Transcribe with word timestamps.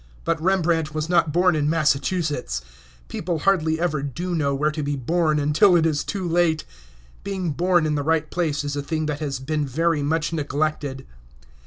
But 0.25 0.41
Rembrandt 0.41 0.95
was 0.95 1.09
not 1.09 1.31
born 1.31 1.55
in 1.55 1.69
Massachusetts; 1.69 2.63
people 3.07 3.37
hardly 3.37 3.79
ever 3.79 4.01
do 4.01 4.33
know 4.33 4.55
where 4.55 4.71
to 4.71 4.81
be 4.81 4.95
born 4.95 5.37
until 5.37 5.75
it 5.75 5.85
is 5.85 6.03
too 6.03 6.27
late. 6.27 6.65
Being 7.23 7.51
born 7.51 7.85
in 7.85 7.93
the 7.93 8.01
right 8.01 8.27
place 8.31 8.63
is 8.63 8.75
a 8.75 8.81
thing 8.81 9.05
that 9.05 9.19
has 9.19 9.37
been 9.37 9.63
very 9.67 10.01
much 10.01 10.33
neglected. 10.33 11.05